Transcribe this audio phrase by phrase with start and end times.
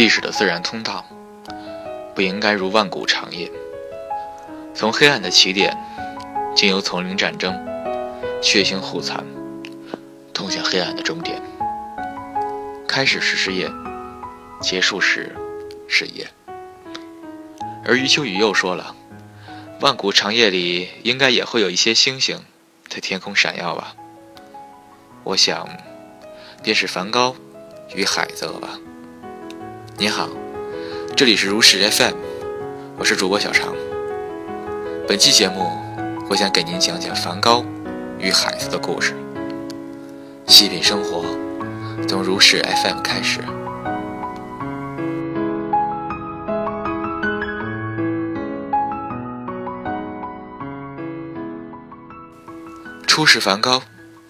[0.00, 1.04] 历史的自然通道，
[2.14, 3.52] 不应该如万古长夜。
[4.74, 5.76] 从黑暗的起点，
[6.56, 7.52] 经由丛林战争、
[8.40, 9.22] 血腥互残，
[10.32, 11.42] 通向黑暗的终点。
[12.88, 13.70] 开始时是夜，
[14.62, 15.36] 结束时
[15.86, 16.26] 是夜。
[17.84, 18.96] 而余秋雨又说了
[19.82, 22.42] ：“万古长夜里，应该也会有一些星星
[22.88, 23.94] 在天空闪耀吧？”
[25.24, 25.68] 我想，
[26.62, 27.36] 便是梵高
[27.94, 28.78] 与海子了吧。
[30.00, 30.30] 你好，
[31.14, 32.14] 这里是如是 FM，
[32.96, 33.74] 我是主播小常。
[35.06, 35.70] 本期节目，
[36.30, 37.62] 我想给您讲讲梵高
[38.18, 39.14] 与海子的故事。
[40.46, 41.22] 细品生活，
[42.08, 43.40] 从如是 FM 开始。
[53.06, 53.82] 初识梵高，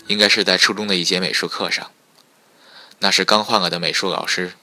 [0.09, 1.87] 应该是在初中的一节美术课上。
[2.98, 4.55] 那是刚换了的美术老师，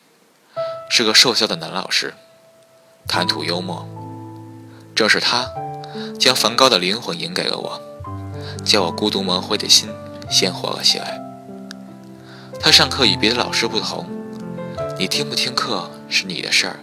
[0.98, 2.16] 是个瘦削的男老师，
[3.08, 3.88] 谈吐幽默。
[4.96, 5.48] 正是他，
[6.20, 7.80] 将梵高的灵魂引给了我，
[8.66, 9.88] 叫我孤独蒙灰的心
[10.28, 11.22] 鲜活了起来。
[12.60, 14.08] 他上课与别的老师不同，
[14.98, 16.80] 你听不听课是你的事儿，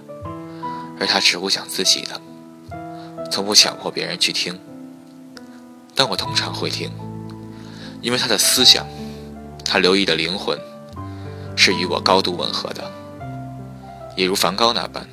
[1.00, 2.20] 而他只顾讲自己的，
[3.32, 4.56] 从不强迫别人去听。
[5.92, 6.88] 但我通常会听。
[8.00, 8.86] 因为他的思想，
[9.64, 10.56] 他留意的灵魂，
[11.56, 12.88] 是与我高度吻合的，
[14.16, 15.06] 也如梵高那般。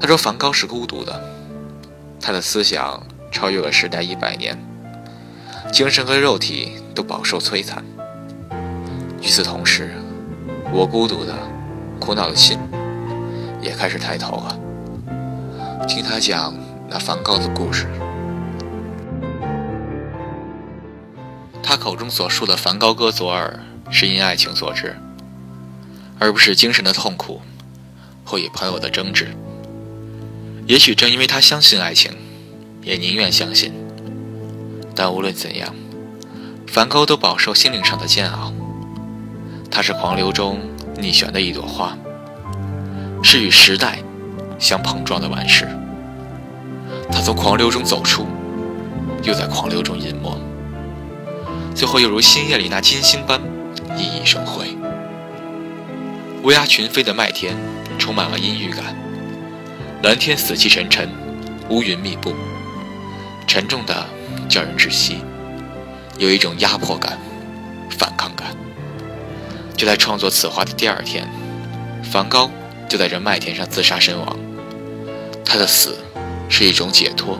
[0.00, 1.20] 他说梵高是孤独的，
[2.20, 4.58] 他的思想超越了时代一百年，
[5.72, 7.84] 精神和肉体都饱受摧残。
[9.20, 9.94] 与此同时，
[10.72, 11.34] 我孤独的、
[11.98, 12.58] 苦恼的心
[13.60, 14.58] 也开始抬头了，
[15.86, 16.54] 听他讲
[16.88, 17.86] 那梵高的故事。
[21.62, 24.96] 他口中所述的梵高哥左耳，是因爱情所致，
[26.20, 27.40] 而不是精神的痛苦
[28.24, 29.34] 或与朋友的争执。
[30.66, 32.12] 也许正因为他相信爱情，
[32.82, 33.72] 也宁愿相信。
[34.94, 35.74] 但无论怎样，
[36.68, 38.52] 梵高都饱受心灵上的煎熬。
[39.70, 40.60] 他是狂流中
[40.98, 41.96] 逆旋的一朵花，
[43.22, 43.98] 是与时代
[44.58, 45.66] 相碰撞的顽石。
[47.10, 48.26] 他从狂流中走出，
[49.22, 50.38] 又在狂流中隐没。
[51.74, 53.40] 最后又如星夜里那金星般
[53.96, 54.76] 熠熠生辉。
[56.42, 57.54] 乌鸦群飞的麦田
[57.98, 58.96] 充满了阴郁感，
[60.02, 61.06] 蓝天死气沉沉，
[61.68, 62.34] 乌云密布，
[63.46, 64.06] 沉重的
[64.48, 65.18] 叫人窒息，
[66.16, 67.18] 有一种压迫感、
[67.90, 68.56] 反抗感。
[69.76, 71.28] 就在创作此画的第二天，
[72.02, 72.50] 梵高
[72.88, 74.34] 就在这麦田上自杀身亡。
[75.44, 75.98] 他的死
[76.48, 77.38] 是一种解脱，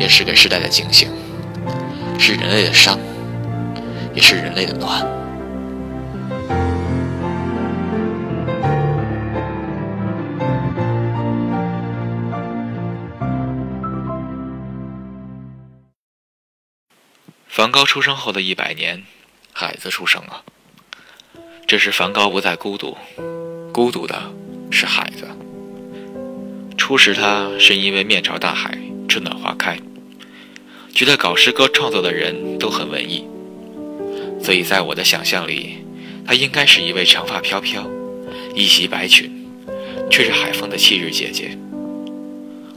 [0.00, 1.08] 也是给时代的警醒，
[2.18, 2.98] 是人类的伤。
[4.14, 5.23] 也是人类的暖。
[17.54, 19.04] 梵高出生后的一百年，
[19.52, 20.42] 海子出生了。
[21.68, 22.96] 这时，梵高不再孤独，
[23.72, 24.20] 孤独的
[24.72, 25.28] 是海子。
[26.76, 28.76] 初识他是因为面朝大海，
[29.08, 29.78] 春暖花开，
[30.92, 33.24] 觉得搞诗歌创作的人都很文艺。
[34.42, 35.76] 所以在我的想象里，
[36.26, 37.88] 他应该是一位长发飘飘、
[38.56, 39.30] 一袭白裙、
[40.10, 41.56] 吹着海风的气质姐姐。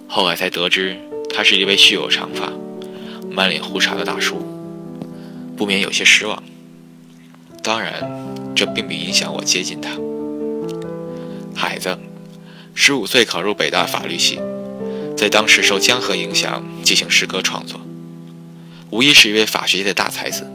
[0.08, 0.96] 后来才得知，
[1.34, 2.54] 他是一位蓄有长发、
[3.28, 4.54] 满脸胡茬的大叔，
[5.58, 6.42] 不免有些失望。
[7.64, 7.94] 当然，
[8.56, 9.90] 这并不影响我接近他。
[11.54, 11.98] 海子，
[12.76, 14.40] 十五岁考入北大法律系，
[15.18, 17.82] 在当时受江河影响进行诗歌创作，
[18.92, 20.50] 无疑是一位法学界的大才子。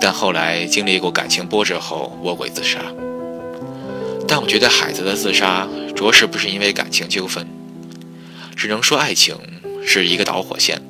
[0.00, 2.80] 但后来经历过感情波折后卧轨自杀。
[4.26, 7.46] 但我觉得海子的自杀着实不是因为感情纠纷，
[8.56, 9.36] 只能说爱情
[9.86, 10.80] 是一个导火线，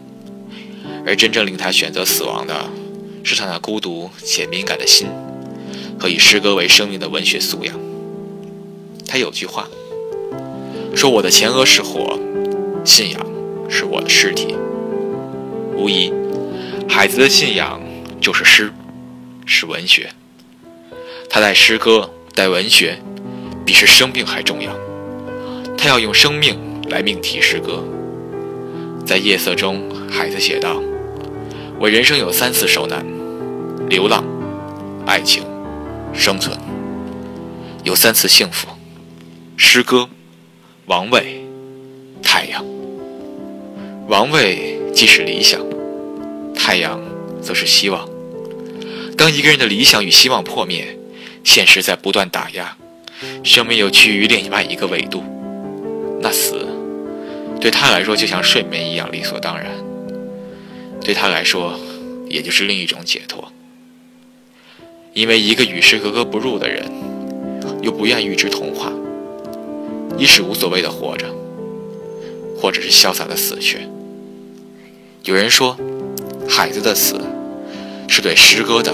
[1.05, 2.55] 而真正令他选择死亡的，
[3.23, 5.07] 是他那孤独且敏感的心
[5.99, 7.79] 和以诗歌为生命的文学素养。
[9.07, 9.69] 他有句话
[10.95, 12.19] 说：“我的前额是火，
[12.85, 13.27] 信仰
[13.69, 14.57] 是我的尸体。”
[15.77, 16.13] 无疑，
[16.89, 17.81] 海子的信仰
[18.21, 18.73] 就是诗。
[19.45, 20.09] 是文学，
[21.29, 22.97] 他带诗歌，带文学，
[23.67, 24.73] 比是生命还重要。
[25.77, 26.57] 他要用生命
[26.89, 27.83] 来命题诗歌。
[29.05, 30.81] 在夜色中，海子写道
[31.83, 33.05] ：“我人生有三次受难，
[33.89, 34.25] 流浪、
[35.05, 35.43] 爱情、
[36.15, 36.57] 生存，
[37.83, 38.69] 有三次幸福，
[39.57, 40.09] 诗歌、
[40.87, 41.45] 王位、
[42.23, 42.65] 太阳。
[44.07, 45.61] 王位既是理想，
[46.55, 47.01] 太阳
[47.43, 48.09] 则是希望。”
[49.19, 50.97] 当一个人的理想与希望破灭，
[51.43, 52.77] 现实在不断打压，
[53.43, 55.25] 生命又趋于另外一个维度，
[56.21, 56.65] 那死
[57.61, 59.67] 对他来说就像睡眠一样理所当然，
[61.05, 61.79] 对他来说
[62.29, 63.53] 也就是另一种解脱。
[65.15, 66.91] 因为一个与世格格不入的人，
[67.83, 68.91] 又不愿与之同化，
[70.17, 71.27] 一是无所谓的活着，
[72.57, 73.87] 或者是潇洒的死去。
[75.25, 75.77] 有人说，
[76.49, 77.21] 孩子的死
[78.09, 78.93] 是对诗歌的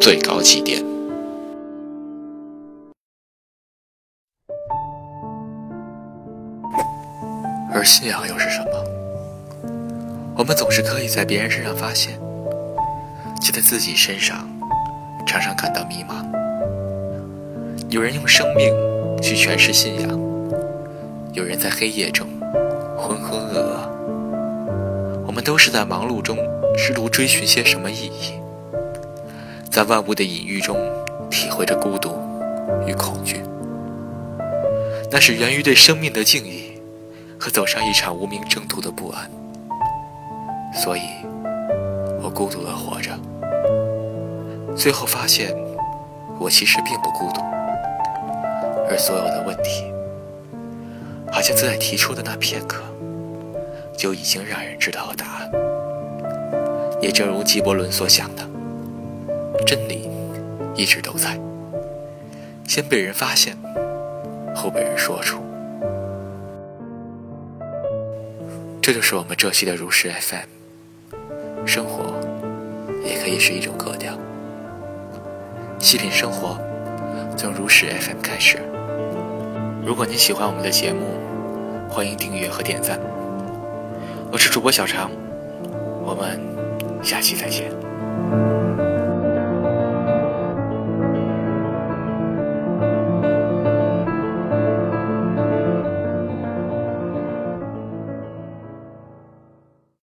[0.00, 0.84] 最高祭奠。
[7.72, 8.97] 而信仰又是什么？
[10.38, 12.16] 我们总是可以在别人身上发现，
[13.42, 14.48] 却在自己身上。
[15.26, 16.24] 常常感到迷茫。
[17.90, 18.72] 有人用生命
[19.20, 20.08] 去诠释信仰，
[21.34, 22.26] 有人在黑夜中
[22.96, 23.88] 浑浑噩噩。
[25.26, 26.38] 我们都是在忙碌中
[26.78, 28.40] 试图追寻些什么意义，
[29.70, 30.78] 在万物的隐喻中
[31.28, 32.16] 体会着孤独
[32.86, 33.42] 与恐惧。
[35.10, 36.80] 那是源于对生命的敬意
[37.38, 39.30] 和走上一场无名征途的不安。
[40.78, 41.02] 所以，
[42.22, 43.10] 我孤独地活着。
[44.76, 45.52] 最后发现，
[46.38, 47.40] 我其实并不孤独，
[48.88, 49.92] 而所有的问题，
[51.32, 52.80] 好像在提出的那片刻，
[53.96, 55.50] 就已经让人知道了答案。
[57.02, 58.48] 也正如纪伯伦所想的，
[59.66, 60.08] 真理
[60.76, 61.36] 一直都在，
[62.68, 63.56] 先被人发现，
[64.54, 65.40] 后被人说出。
[68.80, 70.57] 这就是我们这期的如是 FM。
[71.68, 72.18] 生活
[73.04, 74.14] 也可以是一种格调。
[75.78, 76.58] 细品生活，
[77.36, 78.58] 从如是 FM 开始。
[79.84, 81.18] 如果您喜欢我们的节目，
[81.90, 82.98] 欢迎订阅和点赞。
[84.32, 85.10] 我是主播小常，
[86.02, 86.40] 我们
[87.02, 87.87] 下期再见。